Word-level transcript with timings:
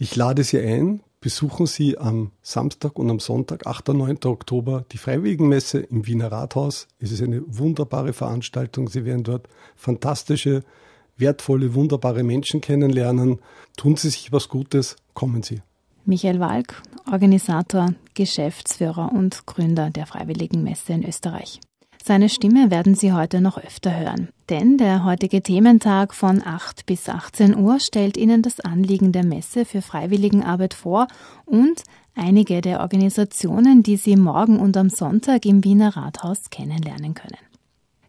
Ich 0.00 0.14
lade 0.14 0.44
Sie 0.44 0.60
ein, 0.60 1.00
besuchen 1.20 1.66
Sie 1.66 1.98
am 1.98 2.30
Samstag 2.40 3.00
und 3.00 3.10
am 3.10 3.18
Sonntag, 3.18 3.66
8. 3.66 3.88
und 3.88 3.98
9. 3.98 4.18
Oktober, 4.26 4.84
die 4.92 4.96
Freiwilligenmesse 4.96 5.80
im 5.80 6.06
Wiener 6.06 6.30
Rathaus. 6.30 6.86
Es 7.00 7.10
ist 7.10 7.20
eine 7.20 7.42
wunderbare 7.48 8.12
Veranstaltung. 8.12 8.88
Sie 8.88 9.04
werden 9.04 9.24
dort 9.24 9.48
fantastische, 9.74 10.62
wertvolle, 11.16 11.74
wunderbare 11.74 12.22
Menschen 12.22 12.60
kennenlernen. 12.60 13.40
Tun 13.76 13.96
Sie 13.96 14.10
sich 14.10 14.30
was 14.30 14.48
Gutes, 14.48 14.94
kommen 15.14 15.42
Sie. 15.42 15.62
Michael 16.04 16.38
Walk, 16.38 16.80
Organisator, 17.10 17.92
Geschäftsführer 18.14 19.10
und 19.12 19.46
Gründer 19.46 19.90
der 19.90 20.06
Freiwilligenmesse 20.06 20.92
in 20.92 21.04
Österreich. 21.04 21.58
Seine 22.08 22.30
Stimme 22.30 22.70
werden 22.70 22.94
Sie 22.94 23.12
heute 23.12 23.42
noch 23.42 23.58
öfter 23.58 23.94
hören, 23.94 24.28
denn 24.48 24.78
der 24.78 25.04
heutige 25.04 25.42
Thementag 25.42 26.14
von 26.14 26.42
8 26.42 26.86
bis 26.86 27.06
18 27.06 27.54
Uhr 27.54 27.80
stellt 27.80 28.16
Ihnen 28.16 28.40
das 28.40 28.60
Anliegen 28.60 29.12
der 29.12 29.26
Messe 29.26 29.66
für 29.66 29.82
Freiwilligenarbeit 29.82 30.72
vor 30.72 31.06
und 31.44 31.82
einige 32.14 32.62
der 32.62 32.80
Organisationen, 32.80 33.82
die 33.82 33.98
Sie 33.98 34.16
morgen 34.16 34.58
und 34.58 34.78
am 34.78 34.88
Sonntag 34.88 35.44
im 35.44 35.64
Wiener 35.64 35.98
Rathaus 35.98 36.48
kennenlernen 36.48 37.12
können. 37.12 37.36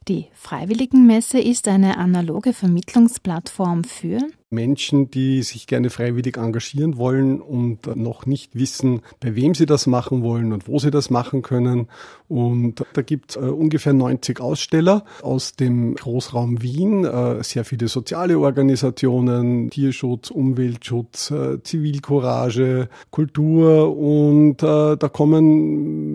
Die 0.07 0.27
Freiwilligenmesse 0.31 1.41
ist 1.41 1.67
eine 1.67 1.97
analoge 1.97 2.53
Vermittlungsplattform 2.53 3.83
für 3.83 4.19
Menschen, 4.51 5.11
die 5.11 5.43
sich 5.43 5.67
gerne 5.67 5.89
freiwillig 5.91 6.37
engagieren 6.37 6.97
wollen 6.97 7.39
und 7.39 7.95
noch 7.95 8.25
nicht 8.25 8.55
wissen, 8.55 9.01
bei 9.19 9.35
wem 9.35 9.53
sie 9.53 9.67
das 9.67 9.85
machen 9.85 10.23
wollen 10.23 10.53
und 10.53 10.67
wo 10.67 10.79
sie 10.79 10.89
das 10.89 11.11
machen 11.11 11.43
können. 11.43 11.87
Und 12.27 12.83
da 12.93 13.01
gibt 13.03 13.31
es 13.31 13.35
äh, 13.35 13.39
ungefähr 13.41 13.93
90 13.93 14.39
Aussteller 14.39 15.05
aus 15.21 15.55
dem 15.55 15.93
Großraum 15.95 16.63
Wien, 16.63 17.05
äh, 17.05 17.43
sehr 17.43 17.63
viele 17.63 17.87
soziale 17.87 18.39
Organisationen, 18.39 19.69
Tierschutz, 19.69 20.31
Umweltschutz, 20.31 21.29
äh, 21.29 21.61
Zivilcourage, 21.61 22.89
Kultur 23.11 23.95
und 23.97 24.57
da 24.61 24.95
kommen 24.95 26.08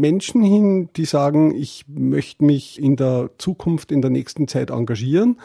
Menschen 0.00 0.42
hin, 0.42 0.88
die 0.96 1.04
sagen, 1.04 1.54
ich 1.54 1.84
möchte 1.88 2.44
mich 2.44 2.80
in 2.80 2.96
der 2.96 3.30
Zukunft, 3.38 3.92
in 3.92 4.02
der 4.02 4.10
nächsten 4.10 4.48
Zeit 4.48 4.70
engagieren 4.70 5.36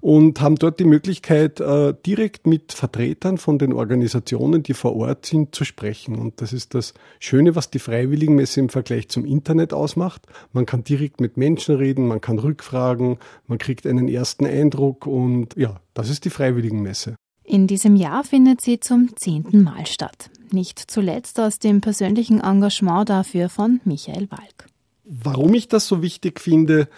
und 0.00 0.42
haben 0.42 0.56
dort 0.56 0.80
die 0.80 0.84
Möglichkeit, 0.84 1.60
äh, 1.60 1.94
direkt 2.04 2.46
mit 2.46 2.72
Vertretern 2.72 3.38
von 3.38 3.58
den 3.58 3.72
Organisationen, 3.72 4.62
die 4.62 4.74
vor 4.74 4.94
Ort 4.96 5.24
sind, 5.24 5.54
zu 5.54 5.64
sprechen. 5.64 6.16
Und 6.16 6.42
das 6.42 6.52
ist 6.52 6.74
das 6.74 6.92
Schöne, 7.20 7.56
was 7.56 7.70
die 7.70 7.78
Freiwilligenmesse 7.78 8.60
im 8.60 8.68
Vergleich 8.68 9.08
zum 9.08 9.24
Internet 9.24 9.72
ausmacht. 9.72 10.22
Man 10.52 10.66
kann 10.66 10.84
direkt 10.84 11.22
mit 11.22 11.38
Menschen 11.38 11.76
reden, 11.76 12.06
man 12.06 12.20
kann 12.20 12.38
rückfragen, 12.38 13.16
man 13.46 13.56
kriegt 13.56 13.86
einen 13.86 14.08
ersten 14.08 14.44
Eindruck 14.44 15.06
und 15.06 15.56
ja, 15.56 15.80
das 15.94 16.10
ist 16.10 16.26
die 16.26 16.30
Freiwilligenmesse. 16.30 17.16
In 17.42 17.66
diesem 17.66 17.96
Jahr 17.96 18.24
findet 18.24 18.60
sie 18.60 18.80
zum 18.80 19.16
zehnten 19.16 19.62
Mal 19.62 19.86
statt. 19.86 20.30
Nicht 20.54 20.78
zuletzt 20.78 21.40
aus 21.40 21.58
dem 21.58 21.80
persönlichen 21.80 22.40
Engagement 22.40 23.08
dafür 23.08 23.48
von 23.48 23.80
Michael 23.84 24.30
Walk. 24.30 24.66
Warum 25.04 25.52
ich 25.52 25.66
das 25.66 25.88
so 25.88 26.00
wichtig 26.00 26.38
finde, 26.40 26.88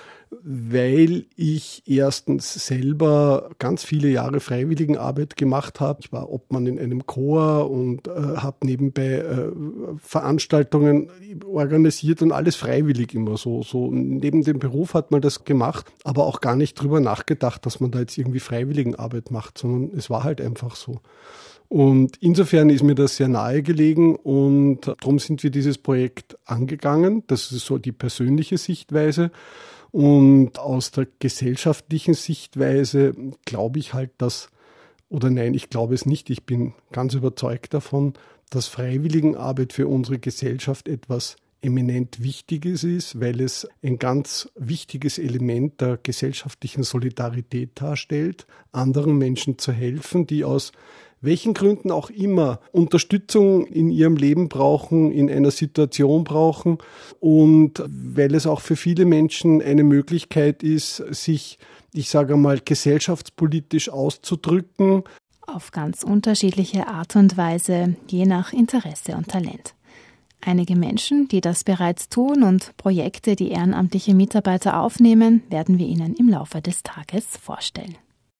weil 0.42 1.24
ich 1.36 1.82
erstens 1.86 2.66
selber 2.66 3.50
ganz 3.58 3.82
viele 3.82 4.08
Jahre 4.08 4.40
Freiwilligenarbeit 4.40 5.36
gemacht 5.36 5.80
habe. 5.80 6.00
Ich 6.02 6.12
war 6.12 6.30
Obmann 6.30 6.66
in 6.66 6.78
einem 6.78 7.06
Chor 7.06 7.70
und 7.70 8.08
äh, 8.08 8.10
habe 8.36 8.66
nebenbei 8.66 9.20
äh, 9.20 9.52
Veranstaltungen 9.98 11.10
organisiert 11.50 12.20
und 12.20 12.32
alles 12.32 12.56
freiwillig 12.56 13.14
immer 13.14 13.38
so. 13.38 13.62
So 13.62 13.90
neben 13.90 14.42
dem 14.42 14.58
Beruf 14.58 14.92
hat 14.92 15.10
man 15.10 15.22
das 15.22 15.44
gemacht, 15.44 15.90
aber 16.04 16.26
auch 16.26 16.40
gar 16.40 16.56
nicht 16.56 16.74
drüber 16.74 17.00
nachgedacht, 17.00 17.64
dass 17.64 17.80
man 17.80 17.90
da 17.90 18.00
jetzt 18.00 18.18
irgendwie 18.18 18.40
Freiwilligenarbeit 18.40 19.30
macht, 19.30 19.56
sondern 19.56 19.96
es 19.96 20.10
war 20.10 20.24
halt 20.24 20.42
einfach 20.42 20.76
so. 20.76 21.00
Und 21.68 22.16
insofern 22.20 22.70
ist 22.70 22.82
mir 22.82 22.94
das 22.94 23.16
sehr 23.16 23.28
nahe 23.28 23.62
gelegen 23.62 24.14
und 24.16 24.82
darum 24.86 25.18
sind 25.18 25.42
wir 25.42 25.50
dieses 25.50 25.78
Projekt 25.78 26.38
angegangen. 26.44 27.24
Das 27.26 27.50
ist 27.50 27.66
so 27.66 27.78
die 27.78 27.92
persönliche 27.92 28.56
Sichtweise. 28.56 29.30
Und 29.90 30.58
aus 30.58 30.90
der 30.90 31.06
gesellschaftlichen 31.18 32.14
Sichtweise 32.14 33.14
glaube 33.44 33.78
ich 33.78 33.94
halt, 33.94 34.10
dass, 34.18 34.50
oder 35.08 35.30
nein, 35.30 35.54
ich 35.54 35.70
glaube 35.70 35.94
es 35.94 36.06
nicht, 36.06 36.30
ich 36.30 36.44
bin 36.44 36.74
ganz 36.92 37.14
überzeugt 37.14 37.74
davon, 37.74 38.14
dass 38.50 38.66
Freiwilligenarbeit 38.66 39.72
für 39.72 39.88
unsere 39.88 40.18
Gesellschaft 40.18 40.88
etwas 40.88 41.36
eminent 41.62 42.22
Wichtiges 42.22 42.84
ist, 42.84 43.20
weil 43.20 43.40
es 43.40 43.66
ein 43.82 43.98
ganz 43.98 44.48
wichtiges 44.54 45.18
Element 45.18 45.80
der 45.80 45.98
gesellschaftlichen 46.00 46.84
Solidarität 46.84 47.70
darstellt, 47.74 48.46
anderen 48.72 49.18
Menschen 49.18 49.58
zu 49.58 49.72
helfen, 49.72 50.26
die 50.26 50.44
aus 50.44 50.72
welchen 51.20 51.54
Gründen 51.54 51.90
auch 51.90 52.10
immer 52.10 52.60
Unterstützung 52.72 53.66
in 53.66 53.90
ihrem 53.90 54.16
Leben 54.16 54.48
brauchen, 54.48 55.10
in 55.10 55.30
einer 55.30 55.50
Situation 55.50 56.24
brauchen 56.24 56.78
und 57.20 57.82
weil 57.86 58.34
es 58.34 58.46
auch 58.46 58.60
für 58.60 58.76
viele 58.76 59.04
Menschen 59.04 59.62
eine 59.62 59.84
Möglichkeit 59.84 60.62
ist, 60.62 60.96
sich, 61.10 61.58
ich 61.92 62.10
sage 62.10 62.36
mal, 62.36 62.60
gesellschaftspolitisch 62.64 63.88
auszudrücken. 63.88 65.04
Auf 65.46 65.70
ganz 65.70 66.02
unterschiedliche 66.02 66.86
Art 66.88 67.16
und 67.16 67.36
Weise, 67.36 67.96
je 68.08 68.26
nach 68.26 68.52
Interesse 68.52 69.16
und 69.16 69.28
Talent. 69.28 69.74
Einige 70.40 70.76
Menschen, 70.76 71.28
die 71.28 71.40
das 71.40 71.64
bereits 71.64 72.08
tun 72.08 72.42
und 72.42 72.76
Projekte, 72.76 73.36
die 73.36 73.50
ehrenamtliche 73.50 74.14
Mitarbeiter 74.14 74.80
aufnehmen, 74.80 75.42
werden 75.48 75.78
wir 75.78 75.86
Ihnen 75.86 76.14
im 76.14 76.28
Laufe 76.28 76.60
des 76.60 76.82
Tages 76.82 77.24
vorstellen. 77.36 77.96